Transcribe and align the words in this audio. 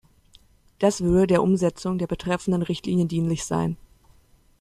Das 0.79 1.01
würde 1.01 1.27
der 1.27 1.43
Umsetzung 1.43 1.99
der 1.99 2.07
betreffenden 2.07 2.63
Richtlinien 2.63 3.07
dienlich 3.07 3.45
sein. 3.45 3.77